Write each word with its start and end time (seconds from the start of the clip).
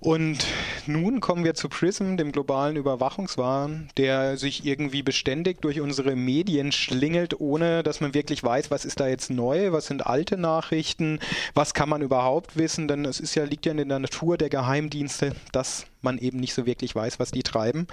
Und 0.00 0.46
nun 0.86 1.20
kommen 1.20 1.42
wir 1.42 1.54
zu 1.54 1.68
PRISM, 1.68 2.16
dem 2.16 2.30
globalen 2.30 2.76
Überwachungswahn, 2.76 3.88
der 3.96 4.36
sich 4.36 4.64
irgendwie 4.64 5.02
beständig 5.02 5.60
durch 5.60 5.80
unsere 5.80 6.14
Medien 6.14 6.70
schlingelt, 6.70 7.40
ohne 7.40 7.82
dass 7.82 8.00
man 8.00 8.14
wirklich 8.14 8.44
weiß, 8.44 8.70
was 8.70 8.84
ist 8.84 9.00
da 9.00 9.08
jetzt 9.08 9.28
neu, 9.28 9.72
was 9.72 9.86
sind 9.86 10.06
alte 10.06 10.36
Nachrichten, 10.36 11.18
was 11.54 11.74
kann 11.74 11.88
man 11.88 12.00
überhaupt 12.00 12.56
wissen, 12.56 12.86
denn 12.86 13.04
es 13.04 13.18
ist 13.18 13.34
ja, 13.34 13.42
liegt 13.42 13.66
ja 13.66 13.72
in 13.72 13.88
der 13.88 13.98
Natur 13.98 14.38
der 14.38 14.50
Geheimdienste, 14.50 15.34
dass 15.50 15.86
man 16.00 16.18
eben 16.18 16.38
nicht 16.38 16.54
so 16.54 16.64
wirklich 16.64 16.94
weiß, 16.94 17.18
was 17.18 17.32
die 17.32 17.42
treiben. 17.42 17.88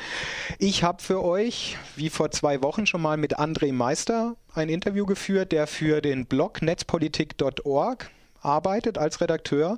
Ich 0.60 0.84
habe 0.84 1.02
für 1.02 1.24
euch, 1.24 1.76
wie 1.96 2.12
vor 2.12 2.30
zwei 2.30 2.62
Wochen 2.62 2.86
schon 2.86 3.02
mal 3.02 3.18
mit 3.18 3.40
André 3.40 3.74
Meister 3.74 4.36
ein 4.54 4.70
Interview 4.70 5.08
geführt, 5.08 5.52
der 5.52 5.66
für 5.66 6.02
den 6.02 6.28
Blog 6.28 6.62
netzpolitik.org 6.62 8.12
arbeitet 8.46 8.98
als 8.98 9.22
Redakteur, 9.22 9.78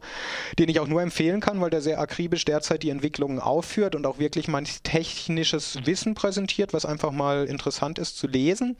den 0.60 0.70
ich 0.70 0.80
auch 0.80 0.88
nur 0.88 1.02
empfehlen 1.02 1.40
kann, 1.40 1.62
weil 1.62 1.70
der 1.70 1.82
sehr 1.82 2.00
akribisch 2.00 2.46
derzeit 2.46 2.84
die 2.84 2.90
Entwicklungen 2.90 3.40
aufführt 3.40 3.96
und 3.96 4.06
auch 4.06 4.20
wirklich 4.20 4.48
mein 4.48 4.66
technisches 4.84 5.80
Wissen 5.86 6.14
präsentiert, 6.14 6.74
was 6.74 6.86
einfach 6.86 7.12
mal 7.12 7.46
interessant 7.46 8.00
ist 8.00 8.18
zu 8.18 8.28
lesen. 8.28 8.78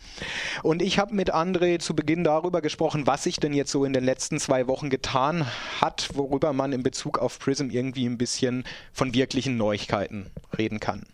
Und 0.64 0.82
ich 0.82 1.00
habe 1.00 1.16
mit 1.16 1.34
André 1.34 1.80
zu 1.80 1.96
Beginn 1.96 2.24
darüber 2.24 2.62
gesprochen, 2.62 3.08
was 3.08 3.24
sich 3.24 3.40
denn 3.40 3.54
jetzt 3.54 3.72
so 3.72 3.86
in 3.86 3.94
den 3.94 4.04
letzten 4.04 4.40
zwei 4.40 4.68
Wochen 4.68 4.90
getan 4.90 5.48
hat, 5.82 6.10
worüber 6.14 6.54
man 6.54 6.74
in 6.74 6.84
Bezug 6.84 7.18
auf 7.20 7.40
Prism 7.40 7.70
irgendwie 7.70 8.06
ein 8.06 8.18
bisschen 8.18 8.66
von 8.92 9.14
wirklichen 9.14 9.58
Neuigkeiten 9.58 10.28
reden 10.58 10.80
kann 10.80 11.06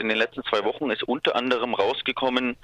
in 0.00 0.08
den 0.08 0.18
letzten 0.18 0.42
zwei 0.44 0.64
Wochen 0.64 0.90
ist 0.90 1.02
unter 1.02 1.36
anderem 1.36 1.74
rausgekommen, 1.74 2.56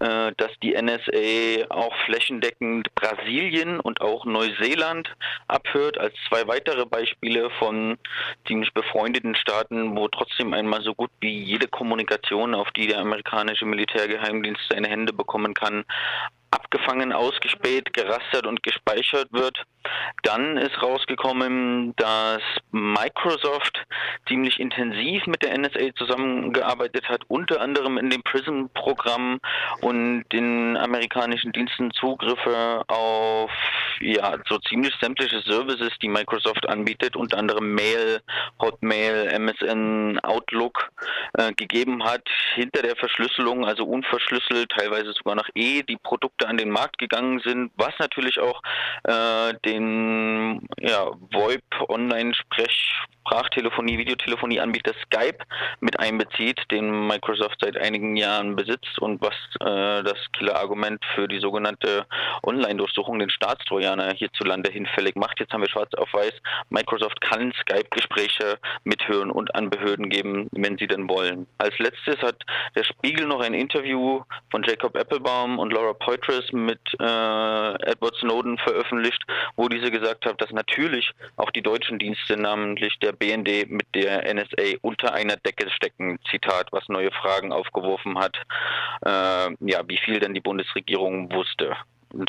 äh, 0.00 0.32
dass 0.36 0.50
die 0.62 0.74
NSA 0.74 1.66
auch 1.70 1.94
flächendeckend 2.06 2.94
Brasilien 2.94 3.80
und 3.80 4.00
auch 4.00 4.24
Neuseeland 4.24 5.08
abhört, 5.48 5.98
als 5.98 6.14
zwei 6.28 6.46
weitere 6.46 6.86
Beispiele 6.86 7.50
von 7.58 7.98
ziemlich 8.46 8.72
befreundeten 8.72 9.34
Staaten, 9.34 9.96
wo 9.96 10.08
trotzdem 10.08 10.52
einmal 10.54 10.82
so 10.82 10.94
gut 10.94 11.10
wie 11.20 11.36
jede 11.36 11.68
Kommunikation, 11.68 12.54
auf 12.54 12.70
die 12.72 12.86
der 12.86 12.98
amerikanische 12.98 13.66
Militärgeheimdienst 13.66 14.62
seine 14.70 14.88
Hände 14.88 15.12
bekommen 15.12 15.54
kann, 15.54 15.84
abgefangen, 16.50 17.12
ausgespäht, 17.12 17.92
gerastert 17.92 18.46
und 18.46 18.62
gespeichert 18.62 19.32
wird. 19.32 19.64
Dann 20.22 20.56
ist 20.56 20.80
rausgekommen, 20.82 21.94
dass 21.96 22.42
Microsoft 22.70 23.84
ziemlich 24.26 24.60
intensiv 24.60 25.26
mit 25.26 25.42
der 25.42 25.56
NSA 25.58 25.94
zusammengearbeitet 25.96 27.08
hat, 27.08 27.22
unter 27.28 27.60
anderem 27.60 27.98
in 27.98 28.10
dem 28.10 28.22
PRISM-Programm 28.22 29.40
und 29.80 30.24
den 30.32 30.76
amerikanischen 30.76 31.52
Diensten 31.52 31.90
Zugriffe 31.92 32.84
auf 32.88 33.50
ja 34.00 34.36
so 34.48 34.58
ziemlich 34.58 34.94
sämtliche 35.00 35.40
Services, 35.40 35.90
die 36.00 36.08
Microsoft 36.08 36.68
anbietet, 36.68 37.16
unter 37.16 37.38
anderem 37.38 37.74
Mail, 37.74 38.20
Hotmail, 38.60 39.28
MSN, 39.32 40.18
Outlook 40.20 40.90
äh, 41.34 41.52
gegeben 41.52 42.04
hat, 42.04 42.28
hinter 42.54 42.82
der 42.82 42.96
Verschlüsselung, 42.96 43.64
also 43.64 43.84
unverschlüsselt, 43.84 44.70
teilweise 44.70 45.12
sogar 45.12 45.34
nach 45.34 45.48
E, 45.54 45.82
die 45.82 45.96
Produkte 45.96 46.48
an 46.48 46.56
den 46.56 46.70
Markt 46.70 46.98
gegangen 46.98 47.40
sind, 47.44 47.72
was 47.76 47.92
natürlich 47.98 48.38
auch 48.40 48.62
äh, 49.04 49.54
den 49.64 49.81
ja, 50.80 51.10
VoIP 51.30 51.62
Online-Sprech 51.88 53.06
Sprachtelefonie, 53.26 53.98
Videotelefonie-Anbieter 53.98 54.92
Skype 55.04 55.38
mit 55.80 55.98
einbezieht, 56.00 56.60
den 56.70 57.06
Microsoft 57.06 57.58
seit 57.60 57.76
einigen 57.76 58.16
Jahren 58.16 58.56
besitzt 58.56 58.98
und 58.98 59.20
was 59.22 59.34
äh, 59.60 60.02
das 60.02 60.18
Killer-Argument 60.32 61.02
für 61.14 61.28
die 61.28 61.38
sogenannte 61.38 62.04
Online-Durchsuchung, 62.42 63.18
den 63.18 63.30
Staatstrojaner 63.30 64.12
hierzulande 64.14 64.70
hinfällig 64.72 65.14
macht. 65.14 65.38
Jetzt 65.38 65.52
haben 65.52 65.62
wir 65.62 65.70
schwarz 65.70 65.94
auf 65.94 66.12
weiß, 66.12 66.32
Microsoft 66.70 67.20
kann 67.20 67.52
Skype-Gespräche 67.60 68.58
mithören 68.84 69.30
und 69.30 69.54
an 69.54 69.70
Behörden 69.70 70.10
geben, 70.10 70.48
wenn 70.52 70.76
sie 70.76 70.88
denn 70.88 71.08
wollen. 71.08 71.46
Als 71.58 71.78
letztes 71.78 72.20
hat 72.22 72.42
der 72.74 72.84
Spiegel 72.84 73.26
noch 73.26 73.40
ein 73.40 73.54
Interview 73.54 74.22
von 74.50 74.64
Jacob 74.64 74.96
Applebaum 74.96 75.58
und 75.58 75.72
Laura 75.72 75.92
Poitras 75.92 76.50
mit 76.52 76.80
äh, 77.00 77.04
Edward 77.04 78.16
Snowden 78.16 78.58
veröffentlicht, 78.58 79.22
wo 79.56 79.68
diese 79.72 79.90
gesagt 79.90 80.26
hat, 80.26 80.40
dass 80.40 80.50
natürlich 80.50 81.10
auch 81.36 81.50
die 81.50 81.62
deutschen 81.62 81.98
Dienste, 81.98 82.36
namentlich 82.36 82.98
der 83.00 83.12
BND 83.12 83.70
mit 83.70 83.86
der 83.94 84.32
NSA 84.32 84.76
unter 84.82 85.14
einer 85.14 85.36
Decke 85.36 85.70
stecken, 85.70 86.18
Zitat, 86.30 86.68
was 86.72 86.88
neue 86.88 87.10
Fragen 87.10 87.52
aufgeworfen 87.52 88.18
hat, 88.18 88.36
äh, 89.04 89.50
ja, 89.60 89.82
wie 89.86 89.98
viel 89.98 90.20
denn 90.20 90.34
die 90.34 90.40
Bundesregierung 90.40 91.32
wusste. 91.32 91.76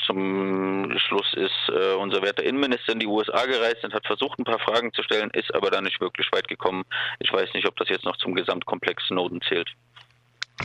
Zum 0.06 0.98
Schluss 0.98 1.34
ist 1.34 1.70
äh, 1.70 1.94
unser 1.96 2.22
werter 2.22 2.44
Innenminister 2.44 2.94
in 2.94 3.00
die 3.00 3.08
USA 3.08 3.46
gereist 3.46 3.84
und 3.84 3.94
hat 3.94 4.08
versucht, 4.08 4.40
ein 4.40 4.46
paar 4.46 4.60
Fragen 4.60 4.94
zu 4.94 5.04
stellen, 5.04 5.30
ist 5.32 5.54
aber 5.54 5.72
da 5.72 5.82
nicht 5.82 6.00
wirklich 6.00 6.28
weit 6.32 6.48
gekommen. 6.48 6.84
Ich 7.20 7.32
weiß 7.34 7.54
nicht, 7.54 7.68
ob 7.68 7.76
das 7.76 7.90
jetzt 7.90 8.06
noch 8.06 8.16
zum 8.18 8.34
Gesamtkomplex 8.34 9.06
Snowden 9.08 9.42
zählt. 9.42 9.70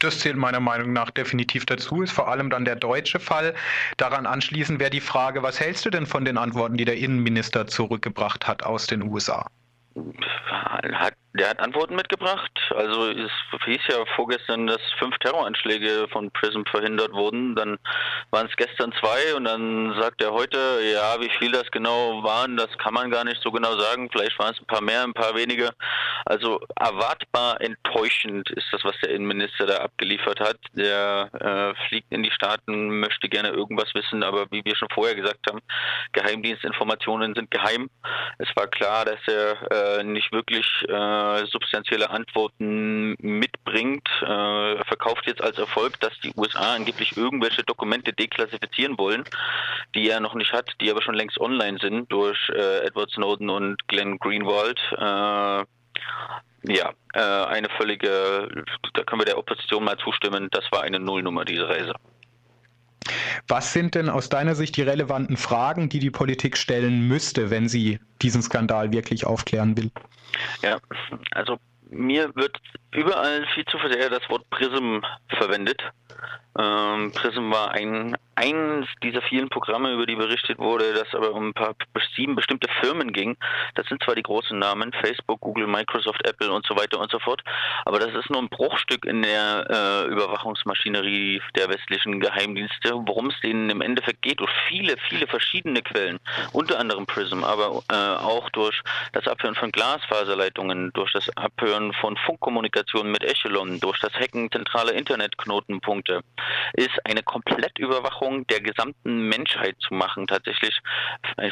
Das 0.00 0.20
zählt 0.20 0.36
meiner 0.36 0.60
Meinung 0.60 0.92
nach 0.92 1.10
definitiv 1.10 1.66
dazu, 1.66 2.02
ist 2.02 2.12
vor 2.12 2.28
allem 2.28 2.50
dann 2.50 2.64
der 2.64 2.76
deutsche 2.76 3.20
Fall. 3.20 3.54
Daran 3.96 4.26
anschließend 4.26 4.80
wäre 4.80 4.90
die 4.90 5.00
Frage, 5.00 5.42
was 5.42 5.60
hältst 5.60 5.86
du 5.86 5.90
denn 5.90 6.06
von 6.06 6.24
den 6.24 6.38
Antworten, 6.38 6.76
die 6.76 6.84
der 6.84 6.98
Innenminister 6.98 7.66
zurückgebracht 7.66 8.46
hat 8.46 8.62
aus 8.62 8.86
den 8.86 9.02
USA? 9.02 9.46
hat 10.92 11.14
der 11.34 11.50
hat 11.50 11.60
Antworten 11.60 11.94
mitgebracht. 11.94 12.50
Also 12.74 13.10
es 13.10 13.30
hieß 13.64 13.80
ja 13.88 14.04
vorgestern, 14.16 14.66
dass 14.66 14.80
fünf 14.98 15.16
Terroranschläge 15.18 16.06
von 16.10 16.30
PRISM 16.30 16.64
verhindert 16.64 17.12
wurden. 17.12 17.54
Dann 17.54 17.78
waren 18.30 18.46
es 18.46 18.56
gestern 18.56 18.92
zwei 19.00 19.34
und 19.34 19.44
dann 19.44 19.94
sagt 20.00 20.22
er 20.22 20.32
heute, 20.32 20.58
ja, 20.92 21.20
wie 21.20 21.30
viel 21.38 21.52
das 21.52 21.70
genau 21.70 22.22
waren, 22.22 22.56
das 22.56 22.68
kann 22.78 22.94
man 22.94 23.10
gar 23.10 23.24
nicht 23.24 23.42
so 23.42 23.52
genau 23.52 23.76
sagen. 23.78 24.08
Vielleicht 24.10 24.38
waren 24.38 24.54
es 24.54 24.60
ein 24.60 24.66
paar 24.66 24.80
mehr, 24.80 25.02
ein 25.02 25.12
paar 25.12 25.34
weniger. 25.34 25.72
Also 26.24 26.60
erwartbar 26.76 27.60
enttäuschend 27.60 28.50
ist 28.50 28.66
das, 28.72 28.84
was 28.84 28.96
der 29.02 29.10
Innenminister 29.10 29.66
da 29.66 29.76
abgeliefert 29.78 30.40
hat. 30.40 30.58
Der 30.72 31.30
äh, 31.74 31.88
fliegt 31.88 32.10
in 32.10 32.22
die 32.22 32.30
Staaten, 32.30 33.00
möchte 33.00 33.28
gerne 33.28 33.50
irgendwas 33.50 33.94
wissen, 33.94 34.22
aber 34.22 34.46
wie 34.50 34.64
wir 34.64 34.76
schon 34.76 34.88
vorher 34.92 35.14
gesagt 35.14 35.40
haben, 35.48 35.60
Geheimdienstinformationen 36.12 37.34
sind 37.34 37.50
geheim. 37.50 37.90
Es 38.38 38.48
war 38.56 38.66
klar, 38.66 39.04
dass 39.04 39.20
er 39.26 39.98
äh, 39.98 40.04
nicht 40.04 40.32
wirklich 40.32 40.66
äh, 40.88 41.17
äh, 41.18 41.46
substanzielle 41.46 42.10
Antworten 42.10 43.14
mitbringt, 43.20 44.08
äh, 44.22 44.84
verkauft 44.84 45.26
jetzt 45.26 45.42
als 45.42 45.58
Erfolg, 45.58 45.98
dass 46.00 46.18
die 46.20 46.32
USA 46.36 46.74
angeblich 46.74 47.16
irgendwelche 47.16 47.62
Dokumente 47.62 48.12
deklassifizieren 48.12 48.98
wollen, 48.98 49.24
die 49.94 50.08
er 50.08 50.20
noch 50.20 50.34
nicht 50.34 50.52
hat, 50.52 50.70
die 50.80 50.90
aber 50.90 51.02
schon 51.02 51.14
längst 51.14 51.38
online 51.38 51.78
sind 51.80 52.10
durch 52.12 52.38
äh, 52.50 52.86
Edward 52.86 53.10
Snowden 53.10 53.50
und 53.50 53.86
Glenn 53.88 54.18
Greenwald. 54.18 54.80
Äh, 54.92 55.64
ja, 56.64 56.92
äh, 57.14 57.20
eine 57.20 57.68
völlige, 57.70 58.48
da 58.94 59.04
können 59.04 59.20
wir 59.20 59.26
der 59.26 59.38
Opposition 59.38 59.84
mal 59.84 59.96
zustimmen, 59.98 60.48
das 60.50 60.64
war 60.70 60.82
eine 60.82 60.98
Nullnummer, 60.98 61.44
diese 61.44 61.68
Reise. 61.68 61.94
Was 63.46 63.72
sind 63.72 63.94
denn 63.94 64.08
aus 64.08 64.28
deiner 64.28 64.54
Sicht 64.54 64.76
die 64.76 64.82
relevanten 64.82 65.36
Fragen, 65.36 65.88
die 65.88 65.98
die 65.98 66.10
Politik 66.10 66.56
stellen 66.56 67.08
müsste, 67.08 67.50
wenn 67.50 67.68
sie 67.68 68.00
diesen 68.22 68.42
Skandal 68.42 68.92
wirklich 68.92 69.26
aufklären 69.26 69.76
will? 69.76 69.90
Ja, 70.62 70.78
also 71.32 71.58
mir 71.90 72.34
wird 72.34 72.56
überall 72.92 73.46
viel 73.54 73.64
zu 73.66 73.78
sehr 73.78 74.10
das 74.10 74.28
Wort 74.28 74.48
Prism 74.50 74.98
verwendet. 75.38 75.82
Ähm, 76.58 77.12
Prism 77.12 77.50
war 77.50 77.70
ein 77.70 78.16
eines 78.38 78.86
dieser 79.02 79.20
vielen 79.22 79.48
Programme, 79.48 79.92
über 79.92 80.06
die 80.06 80.14
berichtet 80.14 80.58
wurde, 80.58 80.94
das 80.94 81.12
aber 81.12 81.32
um 81.32 81.48
ein 81.48 81.54
paar 81.54 81.74
sieben 82.14 82.36
bestimmte 82.36 82.68
Firmen 82.80 83.12
ging. 83.12 83.36
Das 83.74 83.86
sind 83.86 84.02
zwar 84.04 84.14
die 84.14 84.22
großen 84.22 84.56
Namen, 84.56 84.92
Facebook, 84.92 85.40
Google, 85.40 85.66
Microsoft, 85.66 86.24
Apple 86.26 86.52
und 86.52 86.64
so 86.64 86.76
weiter 86.76 87.00
und 87.00 87.10
so 87.10 87.18
fort, 87.18 87.42
aber 87.84 87.98
das 87.98 88.14
ist 88.14 88.30
nur 88.30 88.40
ein 88.40 88.48
Bruchstück 88.48 89.04
in 89.04 89.22
der 89.22 89.66
äh, 89.68 90.12
Überwachungsmaschinerie 90.12 91.42
der 91.56 91.68
westlichen 91.68 92.20
Geheimdienste, 92.20 92.94
worum 93.06 93.30
es 93.30 93.40
denen 93.40 93.70
im 93.70 93.80
Endeffekt 93.80 94.22
geht, 94.22 94.38
durch 94.38 94.52
viele, 94.68 94.96
viele 95.08 95.26
verschiedene 95.26 95.82
Quellen, 95.82 96.18
unter 96.52 96.78
anderem 96.78 97.06
Prism, 97.06 97.42
aber 97.42 97.82
äh, 97.90 97.94
auch 97.94 98.50
durch 98.50 98.82
das 99.12 99.26
Abhören 99.26 99.56
von 99.56 99.72
Glasfaserleitungen, 99.72 100.92
durch 100.92 101.12
das 101.12 101.28
Abhören 101.36 101.92
von 101.94 102.16
Funkkommunikationen 102.16 103.10
mit 103.10 103.24
Echelon, 103.24 103.80
durch 103.80 103.98
das 103.98 104.12
Hacken 104.14 104.50
zentraler 104.52 104.92
Internetknotenpunkte, 104.92 106.22
ist 106.74 106.98
eine 107.04 107.22
Komplettüberwachung 107.22 108.08
Überwachung 108.18 108.46
der 108.46 108.60
gesamten 108.60 109.28
Menschheit 109.28 109.76
zu 109.80 109.94
machen, 109.94 110.26
tatsächlich 110.26 110.78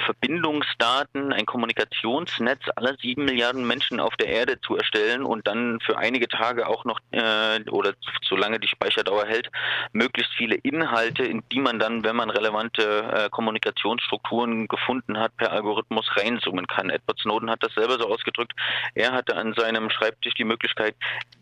Verbindungsdaten, 0.04 1.32
ein 1.32 1.46
Kommunikationsnetz 1.46 2.60
aller 2.76 2.96
sieben 3.00 3.24
Milliarden 3.24 3.66
Menschen 3.66 4.00
auf 4.00 4.16
der 4.16 4.28
Erde 4.28 4.60
zu 4.60 4.76
erstellen 4.76 5.24
und 5.24 5.46
dann 5.46 5.80
für 5.80 5.98
einige 5.98 6.28
Tage 6.28 6.68
auch 6.68 6.84
noch 6.84 7.00
äh, 7.10 7.60
oder 7.70 7.94
solange 8.28 8.60
die 8.60 8.68
Speicherdauer 8.68 9.26
hält, 9.26 9.50
möglichst 9.92 10.32
viele 10.34 10.56
Inhalte, 10.56 11.24
in 11.24 11.42
die 11.52 11.60
man 11.60 11.78
dann, 11.78 12.04
wenn 12.04 12.16
man 12.16 12.30
relevante 12.30 12.82
äh, 12.82 13.28
Kommunikationsstrukturen 13.30 14.68
gefunden 14.68 15.18
hat, 15.18 15.36
per 15.36 15.52
Algorithmus 15.52 16.06
reinzoomen 16.16 16.66
kann. 16.66 16.90
Edward 16.90 17.18
Snowden 17.20 17.50
hat 17.50 17.62
das 17.62 17.74
selber 17.74 17.98
so 17.98 18.08
ausgedrückt. 18.08 18.52
Er 18.94 19.12
hatte 19.12 19.36
an 19.36 19.54
seinem 19.54 19.90
Schreibtisch 19.90 20.34
die 20.34 20.44
Möglichkeit, 20.44 20.94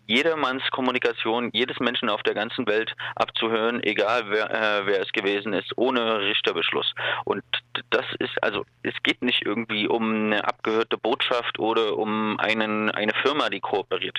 jedermanns 0.07 0.63
Kommunikation 0.71 1.51
jedes 1.53 1.79
Menschen 1.81 2.09
auf 2.09 2.23
der 2.23 2.35
ganzen 2.35 2.67
Welt 2.67 2.95
abzuhören, 3.17 3.83
egal 3.83 4.25
wer, 4.29 4.51
äh, 4.51 4.87
wer 4.87 5.01
es 5.01 5.13
gewesen 5.13 5.53
ist, 5.53 5.73
ohne 5.77 6.21
Richterbeschluss. 6.21 6.95
Und 7.25 7.43
das 7.91 8.07
ist 8.19 8.43
also, 8.43 8.65
es 8.83 8.95
geht 9.03 9.23
nicht 9.23 9.43
irgendwie 9.45 9.89
um 9.89 10.27
eine 10.27 10.47
abgehörte 10.47 10.99
Botschaft 10.99 11.59
oder 11.59 11.97
um 11.97 12.39
einen, 12.39 12.91
eine 12.91 13.13
Firma, 13.23 13.49
die 13.49 13.61
kooperiert. 13.61 14.19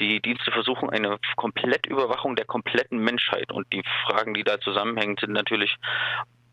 Die 0.00 0.20
Dienste 0.20 0.50
versuchen 0.50 0.90
eine 0.90 1.18
Komplettüberwachung 1.36 2.36
der 2.36 2.46
kompletten 2.46 2.98
Menschheit 2.98 3.52
und 3.52 3.66
die 3.72 3.82
Fragen, 4.06 4.34
die 4.34 4.44
da 4.44 4.60
zusammenhängen, 4.60 5.16
sind 5.18 5.32
natürlich 5.32 5.76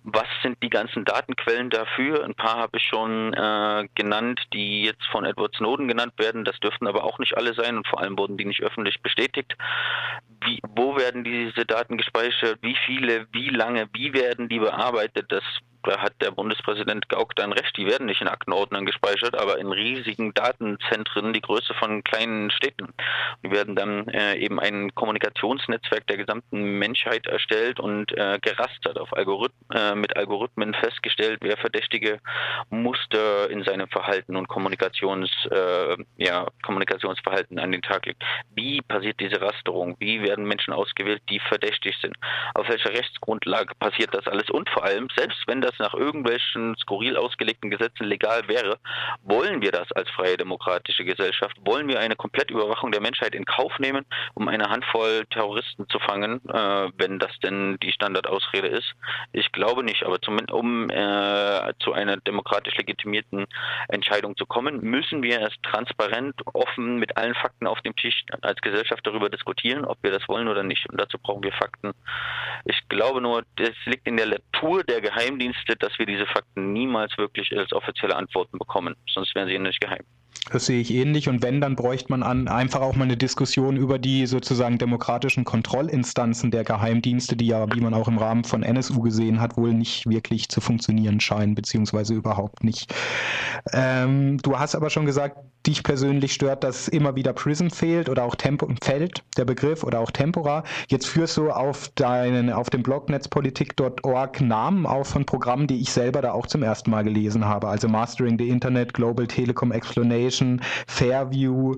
was 0.06 0.28
sind 0.44 0.62
die 0.62 0.70
ganzen 0.70 1.04
Datenquellen 1.04 1.72
dafür? 1.72 2.24
Ein 2.24 2.36
paar 2.36 2.58
habe 2.58 2.78
ich 2.78 2.84
schon 2.84 3.34
äh, 3.34 3.88
genannt, 3.96 4.40
die 4.54 4.84
jetzt 4.84 5.04
von 5.12 5.26
Edward 5.26 5.56
Snowden 5.56 5.88
genannt 5.88 6.14
werden. 6.18 6.46
Das 6.46 6.60
dürften 6.60 6.86
aber 6.86 7.04
auch 7.04 7.18
nicht 7.18 7.36
alle 7.36 7.56
sein 7.56 7.78
und 7.78 7.88
vor 7.88 8.00
allem 8.00 8.18
wurden 8.18 8.38
die 8.38 8.46
nicht 8.46 8.62
öffentlich 8.62 9.02
bestätigt. 9.02 9.56
Wie, 10.44 10.60
wo 10.76 10.96
werden 10.96 11.24
diese 11.24 11.66
Daten 11.66 11.98
gespeichert? 11.98 12.60
Wie 12.62 12.78
viele? 12.86 13.26
Wie 13.32 13.50
lange? 13.50 13.90
Wie 13.94 14.14
werden 14.14 14.48
die 14.48 14.60
bearbeitet? 14.60 15.26
Das 15.30 15.44
da 15.86 16.02
hat 16.02 16.14
der 16.22 16.32
Bundespräsident 16.32 17.10
Gauck 17.10 17.36
dann 17.36 17.54
recht, 17.54 17.76
die 17.78 17.86
werden 17.86 18.08
nicht 18.08 18.22
in 18.22 18.28
Aktenordnern 18.28 18.86
gespeichert, 18.86 19.38
aber 19.38 19.58
in 19.60 19.72
riesigen 19.72 20.34
Datenzentren, 20.34 21.34
die 21.34 21.42
Größe 21.42 21.74
von 21.76 22.04
kleinen 22.04 22.52
Städten. 22.52 22.94
Die 23.44 23.52
werden 23.52 23.76
dann 23.76 24.08
äh, 24.08 24.36
eben 24.36 24.60
ein 24.60 24.94
Kommunikationsnetzwerk 24.96 26.08
der 26.08 26.18
gesamten 26.18 26.80
Menschheit 26.80 27.28
erstellt 27.28 27.80
und 27.80 28.12
äh, 28.18 28.40
gerastert 28.42 29.00
auf 29.00 29.16
Algorith 29.16 29.52
äh, 29.74 29.96
mit 29.96 30.16
Algorithmen 30.18 30.74
festgestellt, 30.74 31.40
wer 31.42 31.58
verdächtige 31.58 32.20
Muster 32.70 33.50
in 33.50 33.64
seinem 33.64 33.88
Verhalten 33.88 34.36
und 34.36 34.48
Kommunikations, 34.48 35.30
äh, 35.52 35.98
ja, 36.18 36.48
Kommunikationsverhalten 36.64 37.60
an 37.60 37.72
den 37.72 37.82
Tag 37.82 38.06
legt. 38.06 38.24
Wie 38.56 38.82
passiert 38.82 39.20
diese 39.20 39.42
Rasterung? 39.42 39.96
Wie 40.00 40.22
werden 40.22 40.46
Menschen 40.46 40.74
ausgewählt, 40.74 41.22
die 41.30 41.40
verdächtig 41.40 41.96
sind? 42.02 42.16
Auf 42.54 42.70
welcher 42.70 42.92
Rechtsgrundlage 42.92 43.74
passiert 43.80 44.14
das 44.14 44.28
alles? 44.28 44.50
Und 44.50 44.70
vor 44.70 44.84
allem, 44.84 45.08
selbst 45.16 45.40
wenn 45.48 45.62
das 45.62 45.75
das 45.76 45.80
nach 45.80 45.94
irgendwelchen 45.94 46.76
skurril 46.78 47.18
ausgelegten 47.18 47.70
Gesetzen 47.70 48.06
legal 48.06 48.48
wäre, 48.48 48.78
wollen 49.24 49.62
wir 49.62 49.72
das 49.72 49.92
als 49.92 50.10
freie 50.12 50.38
demokratische 50.38 51.06
Gesellschaft? 51.06 51.56
Wollen 51.66 51.88
wir 51.88 52.00
eine 52.00 52.16
Komplettüberwachung 52.16 52.92
der 52.92 53.02
Menschheit 53.02 53.36
in 53.36 53.46
Kauf 53.46 53.78
nehmen, 53.80 54.06
um 54.34 54.48
eine 54.48 54.70
Handvoll 54.70 55.26
Terroristen 55.30 55.88
zu 55.90 56.00
fangen, 56.00 56.42
äh, 56.50 56.90
wenn 56.98 57.20
das 57.20 57.32
denn 57.44 57.78
die 57.82 57.92
Standardausrede 57.92 58.68
ist? 58.68 58.94
Ich 59.34 59.52
glaube 59.52 59.84
nicht, 59.84 60.04
aber 60.04 60.22
zum, 60.22 60.40
um 60.52 60.90
äh, 60.90 61.74
zu 61.80 61.94
einer 61.94 62.18
demokratisch 62.18 62.76
legitimierten 62.78 63.46
Entscheidung 63.88 64.36
zu 64.38 64.46
kommen, 64.46 64.82
müssen 64.82 65.24
wir 65.24 65.40
erst 65.40 65.62
transparent, 65.64 66.36
offen 66.54 66.98
mit 66.98 67.18
allen 67.18 67.36
Fakten 67.36 67.68
auf 67.68 67.82
dem 67.82 67.96
Tisch 67.96 68.24
als 68.42 68.60
Gesellschaft 68.62 69.06
darüber 69.06 69.30
diskutieren, 69.30 69.86
ob 69.86 69.98
wir 70.02 70.12
das 70.12 70.28
wollen 70.28 70.48
oder 70.48 70.64
nicht. 70.64 70.90
Und 70.90 71.00
dazu 71.00 71.18
brauchen 71.18 71.44
wir 71.44 71.52
Fakten. 71.54 71.94
Ich 72.66 72.88
glaube 72.90 73.22
nur, 73.22 73.44
das 73.58 73.74
liegt 73.86 74.08
in 74.08 74.18
der 74.18 74.28
Natur 74.28 74.84
der 74.84 75.02
Geheimdienste, 75.02 75.65
dass 75.80 75.98
wir 75.98 76.06
diese 76.06 76.26
Fakten 76.26 76.74
niemals 76.74 77.18
wirklich 77.18 77.56
als 77.58 77.72
offizielle 77.74 78.16
Antworten 78.16 78.58
bekommen, 78.58 78.96
sonst 79.08 79.34
wären 79.36 79.48
sie 79.48 79.58
nicht 79.58 79.82
geheim. 79.82 80.04
Das 80.52 80.68
sehe 80.68 80.80
ich 80.80 80.94
ähnlich. 80.94 81.28
Und 81.28 81.42
wenn, 81.42 81.60
dann 81.60 81.76
bräuchte 81.76 82.12
man 82.12 82.22
an, 82.22 82.48
einfach 82.48 82.82
auch 82.82 82.96
mal 82.96 83.06
eine 83.06 83.18
Diskussion 83.18 83.78
über 83.78 83.98
die 83.98 84.28
sozusagen 84.28 84.78
demokratischen 84.78 85.44
Kontrollinstanzen 85.44 86.52
der 86.52 86.64
Geheimdienste, 86.64 87.36
die 87.36 87.48
ja, 87.48 87.66
wie 87.74 87.82
man 87.82 87.96
auch 87.96 88.08
im 88.08 88.20
Rahmen 88.20 88.44
von 88.44 88.62
NSU 88.62 89.02
gesehen 89.02 89.42
hat, 89.42 89.58
wohl 89.58 89.74
nicht 89.74 90.08
wirklich 90.08 90.50
zu 90.50 90.62
funktionieren 90.62 91.20
scheinen, 91.20 91.56
beziehungsweise 91.56 92.14
überhaupt 92.14 92.64
nicht. 92.64 92.94
Ähm, 93.74 94.38
du 94.38 94.60
hast 94.60 94.76
aber 94.76 94.92
schon 94.92 95.08
gesagt, 95.08 95.38
dich 95.66 95.84
persönlich 95.84 96.34
stört, 96.34 96.64
dass 96.64 96.88
immer 96.88 97.16
wieder 97.16 97.34
Prism 97.34 97.70
fehlt 97.70 98.10
oder 98.10 98.24
auch 98.24 98.36
Tempo 98.36 98.70
fällt, 98.84 99.24
der 99.38 99.46
Begriff 99.46 99.84
oder 99.84 100.00
auch 100.00 100.12
Tempora. 100.12 100.64
Jetzt 100.88 101.08
führst 101.08 101.38
du 101.38 101.52
auf 101.52 101.90
deinen, 101.96 102.52
auf 102.52 102.70
dem 102.70 102.84
Blog 102.84 103.10
netzpolitik.org 103.10 104.42
Namen 104.42 104.86
auf 104.86 105.08
von 105.08 105.26
Programmen, 105.26 105.68
die 105.68 105.80
ich 105.82 105.92
selber 105.92 106.22
da 106.22 106.34
auch 106.34 106.48
zum 106.48 106.64
ersten 106.64 106.92
Mal 106.92 107.04
gelesen 107.04 107.46
habe. 107.46 107.68
Also 107.68 107.88
Mastering 107.88 108.38
the 108.38 108.50
Internet, 108.50 108.94
Global 108.94 109.28
Telecom 109.28 109.72
Explanation, 109.72 110.62
Fairview, 110.88 111.76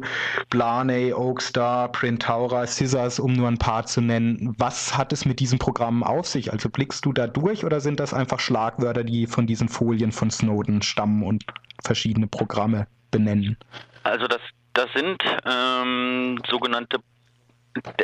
Blarney, 0.49 1.13
Oakstar, 1.13 1.91
Printaura, 1.91 2.65
Scissors, 2.67 3.19
um 3.19 3.33
nur 3.33 3.47
ein 3.47 3.57
paar 3.57 3.85
zu 3.85 4.01
nennen. 4.01 4.55
Was 4.57 4.97
hat 4.97 5.13
es 5.13 5.25
mit 5.25 5.39
diesen 5.39 5.59
Programmen 5.59 6.03
auf 6.03 6.27
sich? 6.27 6.51
Also 6.51 6.69
blickst 6.69 7.05
du 7.05 7.13
da 7.13 7.27
durch 7.27 7.65
oder 7.65 7.79
sind 7.79 7.99
das 7.99 8.13
einfach 8.13 8.39
Schlagwörter, 8.39 9.03
die 9.03 9.27
von 9.27 9.47
diesen 9.47 9.69
Folien 9.69 10.11
von 10.11 10.31
Snowden 10.31 10.81
stammen 10.81 11.23
und 11.23 11.45
verschiedene 11.83 12.27
Programme? 12.27 12.87
Benennen? 13.11 13.57
Also 14.03 14.27
das, 14.27 14.41
das 14.73 14.87
sind 14.93 15.21
ähm, 15.45 16.39
sogenannte 16.49 16.99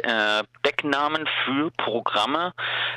äh, 0.03 0.43
Decknamen 0.65 1.27
für 1.45 1.71
Programme 1.77 2.53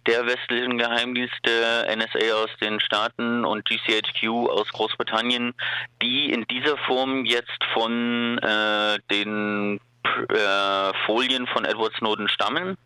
der 0.06 0.26
westlichen 0.26 0.78
Geheimdienste 0.78 1.86
NSA 1.96 2.34
aus 2.34 2.50
den 2.60 2.80
Staaten 2.80 3.44
und 3.44 3.64
GCHQ 3.64 4.48
aus 4.50 4.68
Großbritannien, 4.72 5.54
die 6.02 6.30
in 6.30 6.46
dieser 6.48 6.76
Form 6.78 7.24
jetzt 7.24 7.64
von 7.72 8.38
äh, 8.38 8.98
den 9.10 9.80
äh, 10.28 10.92
Folien 11.06 11.46
von 11.46 11.64
Edward 11.64 11.94
Snowden 11.96 12.28
stammen. 12.28 12.76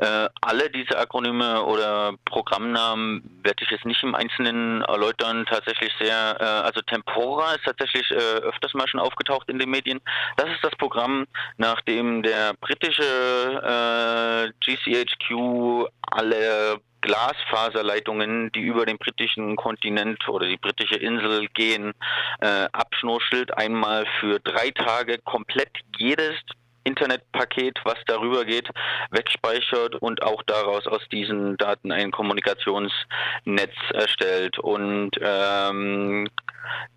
Äh, 0.00 0.28
alle 0.40 0.70
diese 0.70 0.98
Akronyme 0.98 1.64
oder 1.64 2.14
Programmnamen 2.24 3.40
werde 3.42 3.64
ich 3.64 3.70
jetzt 3.70 3.84
nicht 3.84 4.02
im 4.02 4.14
Einzelnen 4.14 4.82
erläutern. 4.82 5.46
Tatsächlich 5.48 5.92
sehr, 6.00 6.36
äh, 6.40 6.44
also 6.44 6.80
Tempora 6.82 7.54
ist 7.54 7.64
tatsächlich 7.64 8.10
öfters 8.10 8.74
mal 8.74 8.88
schon 8.88 9.00
aufgetaucht 9.00 9.48
in 9.48 9.58
den 9.58 9.70
Medien. 9.70 10.00
Das 10.36 10.48
ist 10.50 10.62
das 10.62 10.74
Programm, 10.76 11.26
nach 11.56 11.80
dem 11.82 12.22
der 12.22 12.54
britische 12.60 14.52
GCHQ 14.60 15.88
alle 16.10 16.80
Glasfaserleitungen, 17.00 18.50
die 18.52 18.60
über 18.60 18.86
den 18.86 18.98
britischen 18.98 19.56
Kontinent 19.56 20.28
oder 20.28 20.46
die 20.46 20.56
britische 20.56 20.96
Insel 20.96 21.48
gehen, 21.48 21.92
äh, 22.40 22.66
abschnurschelt. 22.72 23.56
Einmal 23.56 24.06
für 24.20 24.40
drei 24.40 24.70
Tage 24.70 25.18
komplett 25.18 25.70
jedes 25.96 26.34
Internetpaket, 26.84 27.78
was 27.84 27.96
darüber 28.06 28.44
geht, 28.44 28.68
wegspeichert 29.10 29.96
und 29.96 30.22
auch 30.22 30.42
daraus 30.44 30.86
aus 30.86 31.02
diesen 31.10 31.56
Daten 31.56 31.92
ein 31.92 32.10
Kommunikationsnetz 32.10 33.74
erstellt. 33.92 34.58
Und 34.58 35.12
ähm, 35.20 36.28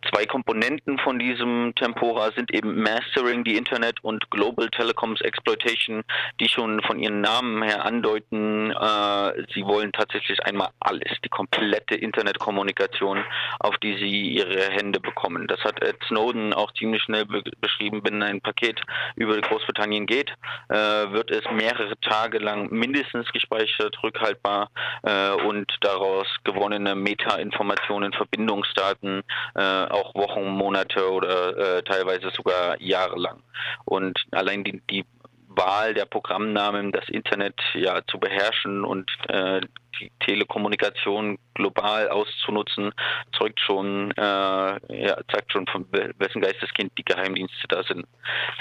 Zwei 0.10 0.26
Komponenten 0.26 0.98
von 0.98 1.20
diesem 1.20 1.74
Tempora 1.76 2.32
sind 2.32 2.54
eben 2.54 2.82
Mastering 2.82 3.44
the 3.46 3.56
Internet 3.56 4.04
und 4.04 4.30
Global 4.32 4.70
Telecoms 4.70 5.22
Exploitation, 5.22 6.04
die 6.40 6.50
schon 6.50 6.82
von 6.82 7.00
ihren 7.00 7.22
Namen 7.22 7.62
her 7.62 7.86
andeuten, 7.86 8.72
äh, 8.72 9.46
sie 9.54 9.64
wollen 9.66 9.92
tatsächlich 9.92 10.44
einmal 10.44 10.70
alles, 10.80 11.12
die 11.24 11.30
komplette 11.30 11.96
Internetkommunikation, 11.96 13.24
auf 13.60 13.78
die 13.78 13.96
sie 13.98 14.32
ihre 14.32 14.72
Hände 14.72 15.00
bekommen. 15.00 15.48
Das 15.48 15.64
hat 15.64 15.82
Ed 15.82 15.98
Snowden 16.08 16.54
auch 16.54 16.72
ziemlich 16.74 17.04
schnell 17.04 17.26
be 17.26 17.44
beschrieben, 17.62 18.02
wenn 18.04 18.24
ein 18.24 18.42
Paket 18.42 18.82
über 19.16 19.40
Großbritannien 19.40 19.71
geht, 20.06 20.32
äh, 20.70 20.76
wird 20.76 21.32
es 21.32 21.44
mehrere 21.52 22.00
Tage 22.00 22.40
lang 22.40 22.70
mindestens 22.72 23.32
gespeichert, 23.32 23.98
rückhaltbar 24.04 24.70
äh, 25.04 25.32
und 25.32 25.72
daraus 25.82 26.28
gewonnene 26.44 26.96
Meta-Informationen, 26.96 28.14
Verbindungsdaten, 28.14 29.24
äh, 29.56 29.62
auch 29.62 30.14
Wochen, 30.16 30.48
Monate 30.48 31.12
oder 31.12 31.78
äh, 31.78 31.84
teilweise 31.84 32.32
sogar 32.32 32.82
jahrelang. 32.82 33.42
Und 33.86 34.20
allein 34.32 34.64
die, 34.64 34.82
die 34.90 35.06
Wahl 35.56 35.94
der 35.94 36.06
Programmnamen, 36.06 36.92
das 36.92 37.08
Internet 37.10 37.60
ja 37.74 38.02
zu 38.08 38.20
beherrschen 38.20 38.84
und 38.84 39.10
äh, 39.28 39.62
die 40.00 40.12
Telekommunikation 40.20 41.38
global 41.54 42.10
auszunutzen, 42.10 42.92
zeugt 43.38 43.60
schon, 43.60 44.12
äh, 44.12 44.22
ja, 44.22 45.18
zeigt 45.32 45.52
schon 45.52 45.68
von 45.68 45.86
wessen 45.92 46.42
Geisteskind 46.42 46.92
die 46.98 47.04
Geheimdienste 47.04 47.68
da 47.68 47.84
sind. 47.84 48.06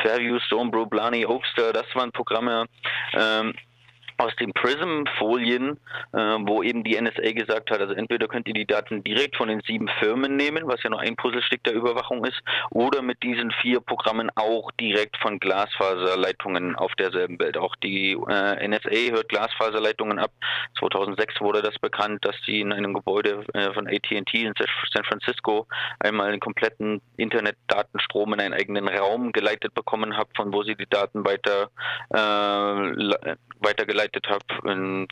Fairview, 0.02 0.38
Stonebrew, 0.40 0.86
Blarney, 0.86 1.24
Oakster, 1.24 1.72
das 1.72 1.86
waren 1.94 2.12
Programme, 2.12 2.66
ähm, 3.14 3.54
aus 4.20 4.36
den 4.36 4.52
Prism-Folien, 4.52 5.78
äh, 6.12 6.18
wo 6.18 6.62
eben 6.62 6.84
die 6.84 7.00
NSA 7.00 7.32
gesagt 7.32 7.70
hat, 7.70 7.80
also 7.80 7.94
entweder 7.94 8.28
könnt 8.28 8.46
ihr 8.48 8.54
die 8.54 8.66
Daten 8.66 9.02
direkt 9.02 9.36
von 9.36 9.48
den 9.48 9.62
sieben 9.66 9.88
Firmen 9.98 10.36
nehmen, 10.36 10.64
was 10.66 10.82
ja 10.82 10.90
nur 10.90 11.00
ein 11.00 11.16
Puzzlestück 11.16 11.64
der 11.64 11.72
Überwachung 11.72 12.24
ist, 12.26 12.38
oder 12.70 13.00
mit 13.00 13.22
diesen 13.22 13.50
vier 13.62 13.80
Programmen 13.80 14.30
auch 14.34 14.70
direkt 14.72 15.16
von 15.16 15.38
Glasfaserleitungen 15.38 16.76
auf 16.76 16.94
derselben 16.96 17.38
Welt. 17.38 17.56
Auch 17.56 17.74
die 17.76 18.12
äh, 18.12 18.68
NSA 18.68 19.10
hört 19.10 19.30
Glasfaserleitungen 19.30 20.18
ab. 20.18 20.32
2006 20.78 21.40
wurde 21.40 21.62
das 21.62 21.78
bekannt, 21.78 22.24
dass 22.24 22.36
sie 22.44 22.60
in 22.60 22.72
einem 22.72 22.92
Gebäude 22.92 23.44
äh, 23.54 23.72
von 23.72 23.86
AT&T 23.86 24.32
in 24.34 24.52
San 24.92 25.04
Francisco 25.04 25.66
einmal 25.98 26.30
den 26.30 26.40
kompletten 26.40 27.00
Internetdatenstrom 27.16 28.34
in 28.34 28.40
einen 28.40 28.54
eigenen 28.54 28.88
Raum 28.88 29.32
geleitet 29.32 29.72
bekommen 29.74 30.16
haben, 30.16 30.30
von 30.36 30.52
wo 30.52 30.62
sie 30.62 30.74
die 30.74 30.88
Daten 30.88 31.24
weiter 31.24 31.70
äh, 32.10 33.36
weitergeleitet 33.60 34.26
habe. 34.28 34.44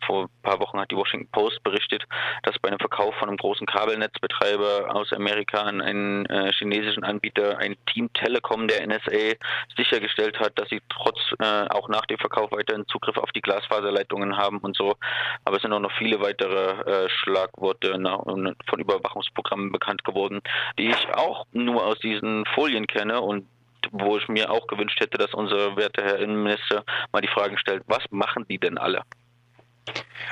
Vor 0.07 0.25
ein 0.25 0.29
paar 0.43 0.61
Wochen 0.61 0.79
hat 0.79 0.91
die 0.91 0.97
Washington 0.97 1.31
Post 1.31 1.63
berichtet, 1.63 2.05
dass 2.43 2.59
bei 2.59 2.69
einem 2.69 2.79
Verkauf 2.79 3.15
von 3.17 3.29
einem 3.29 3.37
großen 3.37 3.67
Kabelnetzbetreiber 3.67 4.95
aus 4.95 5.13
Amerika 5.13 5.63
an 5.63 5.81
einen 5.81 6.27
äh, 6.27 6.53
chinesischen 6.53 7.05
Anbieter 7.05 7.59
ein 7.59 7.77
Team 7.87 8.13
Telekom 8.13 8.69
der 8.69 8.87
NSA 8.87 9.35
sichergestellt 9.77 10.39
hat, 10.41 10.59
dass 10.59 10.69
sie 10.69 10.81
trotz 10.89 11.19
äh, 11.41 11.69
auch 11.69 11.89
nach 11.89 12.07
dem 12.07 12.19
Verkauf 12.19 12.51
weiterhin 12.53 12.87
Zugriff 12.87 13.17
auf 13.17 13.31
die 13.33 13.43
Glasfaserleitungen 13.43 14.37
haben 14.37 14.59
und 14.59 14.77
so. 14.77 14.97
Aber 15.45 15.57
es 15.57 15.63
sind 15.63 15.73
auch 15.73 15.81
noch 15.81 15.93
viele 15.93 16.21
weitere 16.21 17.05
äh, 17.05 17.09
Schlagworte 17.09 17.97
na, 17.99 18.17
von 18.17 18.81
Überwachungsprogrammen 18.81 19.73
bekannt 19.73 20.05
geworden, 20.05 20.41
die 20.79 20.91
ich 20.91 21.15
auch 21.15 21.47
nur 21.53 21.85
aus 21.85 21.99
diesen 21.99 22.45
Folien 22.55 22.87
kenne 22.87 23.21
und 23.21 23.47
wo 23.93 24.17
ich 24.17 24.29
mir 24.29 24.51
auch 24.51 24.67
gewünscht 24.67 25.01
hätte, 25.01 25.19
dass 25.19 25.35
unser 25.35 25.77
werte 25.77 26.03
Herr 26.03 26.19
Innenminister 26.19 26.85
mal 27.13 27.21
die 27.21 27.29
Fragen 27.29 27.59
stellt, 27.59 27.83
was 27.87 28.05
machen 28.11 28.45
die 28.49 28.59
denn 28.59 28.79
alle? 28.79 29.03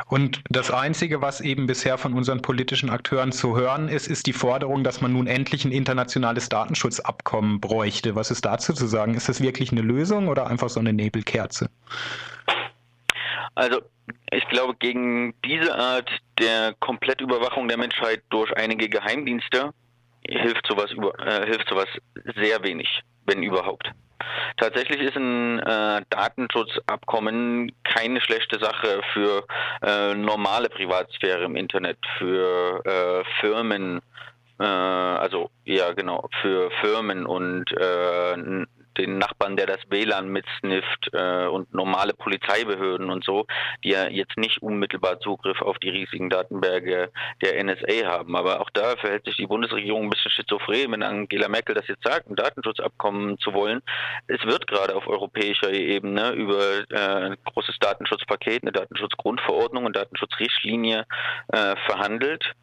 Und 0.06 0.42
das 0.50 0.70
Einzige, 0.70 1.22
was 1.22 1.40
eben 1.40 1.66
bisher 1.66 1.96
von 1.98 2.12
unseren 2.12 2.42
politischen 2.42 2.90
Akteuren 2.90 3.32
zu 3.32 3.56
hören 3.56 3.88
ist, 3.88 4.06
ist 4.06 4.26
die 4.26 4.32
Forderung, 4.32 4.84
dass 4.84 5.00
man 5.00 5.12
nun 5.12 5.26
endlich 5.26 5.64
ein 5.64 5.72
internationales 5.72 6.48
Datenschutzabkommen 6.48 7.60
bräuchte. 7.60 8.14
Was 8.14 8.30
ist 8.30 8.44
dazu 8.44 8.74
zu 8.74 8.86
sagen? 8.86 9.14
Ist 9.14 9.28
das 9.28 9.40
wirklich 9.40 9.72
eine 9.72 9.80
Lösung 9.80 10.28
oder 10.28 10.46
einfach 10.46 10.68
so 10.68 10.80
eine 10.80 10.92
Nebelkerze? 10.92 11.70
Also 13.54 13.80
ich 14.30 14.46
glaube, 14.48 14.74
gegen 14.78 15.34
diese 15.44 15.74
Art 15.74 16.10
der 16.38 16.74
Komplettüberwachung 16.80 17.68
der 17.68 17.78
Menschheit 17.78 18.22
durch 18.28 18.54
einige 18.56 18.88
Geheimdienste 18.88 19.72
hilft 20.28 20.66
sowas, 20.66 20.90
über, 20.92 21.12
äh, 21.20 21.46
hilft 21.46 21.68
sowas 21.68 21.88
sehr 22.36 22.62
wenig, 22.62 23.02
wenn 23.26 23.42
überhaupt. 23.42 23.90
Tatsächlich 24.56 25.00
ist 25.00 25.16
ein 25.16 25.58
äh, 25.60 26.02
Datenschutzabkommen 26.10 27.72
keine 27.84 28.20
schlechte 28.20 28.58
Sache 28.58 29.00
für 29.12 29.44
äh, 29.82 30.14
normale 30.14 30.68
Privatsphäre 30.68 31.44
im 31.44 31.56
Internet, 31.56 31.98
für 32.18 32.82
äh, 32.84 33.24
Firmen, 33.40 34.00
äh, 34.58 34.64
also 34.64 35.50
ja 35.64 35.92
genau, 35.92 36.28
für 36.40 36.70
Firmen 36.80 37.26
und 37.26 37.70
äh, 37.72 38.66
den 38.98 39.18
Nachbarn, 39.18 39.56
der 39.56 39.66
das 39.66 39.80
WLAN 39.88 40.28
mitsnifft 40.28 41.10
äh, 41.12 41.46
und 41.46 41.72
normale 41.74 42.14
Polizeibehörden 42.14 43.10
und 43.10 43.24
so, 43.24 43.46
die 43.84 43.90
ja 43.90 44.08
jetzt 44.08 44.36
nicht 44.36 44.62
unmittelbar 44.62 45.20
Zugriff 45.20 45.62
auf 45.62 45.78
die 45.78 45.90
riesigen 45.90 46.30
Datenberge 46.30 47.10
der 47.42 47.62
NSA 47.62 48.06
haben. 48.06 48.36
Aber 48.36 48.60
auch 48.60 48.70
da 48.70 48.96
verhält 48.96 49.24
sich 49.24 49.36
die 49.36 49.46
Bundesregierung 49.46 50.04
ein 50.04 50.10
bisschen 50.10 50.30
schizophren, 50.30 50.92
wenn 50.92 51.02
Angela 51.02 51.48
Merkel 51.48 51.74
das 51.74 51.88
jetzt 51.88 52.04
sagt, 52.04 52.28
ein 52.28 52.36
Datenschutzabkommen 52.36 53.38
zu 53.38 53.52
wollen. 53.52 53.82
Es 54.26 54.42
wird 54.44 54.66
gerade 54.66 54.94
auf 54.94 55.06
europäischer 55.06 55.72
Ebene 55.72 56.32
über 56.32 56.84
äh, 56.90 57.26
ein 57.26 57.36
großes 57.44 57.78
Datenschutzpaket, 57.80 58.62
eine 58.62 58.72
Datenschutzgrundverordnung 58.72 59.84
und 59.84 59.96
Datenschutzrichtlinie 59.96 61.06
äh, 61.48 61.76
verhandelt. 61.86 62.54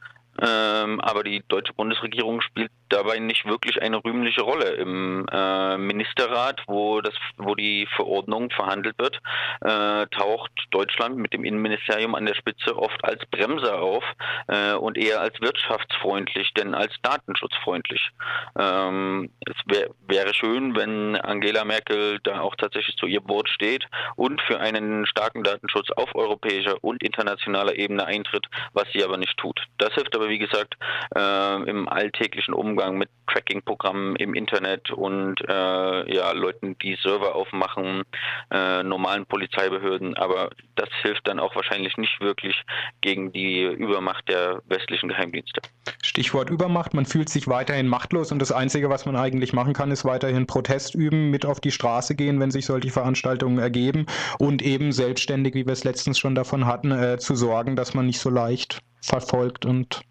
Ähm, 0.42 1.00
aber 1.00 1.24
die 1.24 1.44
deutsche 1.48 1.74
Bundesregierung 1.74 2.42
spielt 2.42 2.72
dabei 2.94 3.20
nicht 3.20 3.46
wirklich 3.46 3.82
eine 3.82 4.04
rühmliche 4.04 4.42
Rolle. 4.42 4.72
Im 4.76 5.26
äh, 5.32 5.78
Ministerrat, 5.78 6.62
wo 6.68 7.02
das, 7.02 7.14
wo 7.38 7.56
die 7.56 7.88
Verordnung 7.96 8.50
verhandelt 8.52 8.98
wird, 9.00 9.20
äh, 9.62 10.06
taucht 10.08 10.52
Deutschland 10.72 11.18
mit 11.18 11.34
dem 11.34 11.44
Innenministerium 11.44 12.16
an 12.16 12.26
der 12.26 12.36
Spitze 12.36 12.78
oft 12.78 13.04
als 13.04 13.26
Bremser 13.28 13.82
auf 13.82 14.04
äh, 14.48 14.74
und 14.74 14.98
eher 14.98 15.22
als 15.22 15.40
wirtschaftsfreundlich, 15.42 16.54
denn 16.54 16.76
als 16.76 16.94
datenschutzfreundlich. 17.02 18.10
Ähm, 18.58 19.32
es 19.46 19.56
wär, 19.66 19.90
wäre 20.08 20.34
schön, 20.34 20.76
wenn 20.76 21.16
Angela 21.16 21.66
Merkel 21.66 22.20
da 22.24 22.42
auch 22.42 22.56
tatsächlich 22.56 22.96
zu 22.98 23.08
ihr 23.08 23.28
Wort 23.28 23.50
steht 23.50 23.88
und 24.16 24.42
für 24.42 24.60
einen 24.60 25.06
starken 25.06 25.44
Datenschutz 25.44 25.90
auf 25.92 26.14
europäischer 26.16 26.76
und 26.82 27.02
internationaler 27.02 27.76
Ebene 27.76 28.06
eintritt, 28.06 28.46
was 28.74 28.86
sie 28.94 29.04
aber 29.04 29.18
nicht 29.18 29.38
tut. 29.38 29.60
Das 29.78 29.94
hilft 29.94 30.16
aber, 30.16 30.30
wie 30.30 30.40
gesagt, 30.40 30.76
äh, 31.16 31.70
im 31.70 31.88
alltäglichen 31.88 32.54
Umgang 32.54 32.83
Umgang 32.84 32.98
mit 32.98 33.10
Tracking-Programmen 33.28 34.16
im 34.18 34.34
Internet 34.34 34.92
und 34.92 35.42
äh, 35.48 36.16
ja, 36.16 36.32
Leuten, 36.34 36.78
die 36.80 36.98
Server 37.02 37.36
aufmachen, 37.36 38.04
äh, 38.52 38.84
normalen 38.84 39.26
Polizeibehörden. 39.26 40.16
Aber 40.18 40.50
das 40.76 40.90
hilft 41.02 41.28
dann 41.28 41.40
auch 41.40 41.56
wahrscheinlich 41.56 41.96
nicht 41.98 42.20
wirklich 42.20 42.62
gegen 43.02 43.32
die 43.32 43.64
Übermacht 43.64 44.28
der 44.28 44.62
westlichen 44.68 45.10
Geheimdienste. 45.10 45.62
Stichwort 46.04 46.50
Übermacht, 46.50 46.94
man 46.94 47.06
fühlt 47.06 47.30
sich 47.30 47.48
weiterhin 47.48 47.88
machtlos 47.88 48.32
und 48.32 48.40
das 48.40 48.52
Einzige, 48.52 48.90
was 48.90 49.06
man 49.06 49.16
eigentlich 49.16 49.54
machen 49.54 49.74
kann, 49.74 49.92
ist 49.92 50.06
weiterhin 50.06 50.46
Protest 50.46 50.94
üben, 50.94 51.32
mit 51.32 51.46
auf 51.46 51.62
die 51.62 51.72
Straße 51.72 52.16
gehen, 52.16 52.40
wenn 52.40 52.52
sich 52.52 52.66
solche 52.66 52.92
Veranstaltungen 52.92 53.60
ergeben 53.60 54.06
und 54.40 54.62
eben 54.62 54.92
selbstständig, 54.92 55.56
wie 55.56 55.66
wir 55.66 55.74
es 55.74 55.86
letztens 55.86 56.20
schon 56.20 56.36
davon 56.36 56.66
hatten, 56.66 56.92
äh, 56.92 57.18
zu 57.18 57.36
sorgen, 57.36 57.76
dass 57.76 57.94
man 57.94 58.06
nicht 58.06 58.20
so 58.20 58.30
leicht 58.30 58.80
verfolgt 59.02 59.66
und 59.66 60.02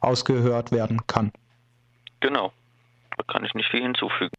ausgehört 0.00 0.70
werden 0.70 1.00
kann. 1.06 1.32
Genau. 2.20 2.52
Da 3.16 3.22
kann 3.24 3.44
ich 3.44 3.54
nicht 3.54 3.70
viel 3.70 3.82
hinzufügen. 3.82 4.37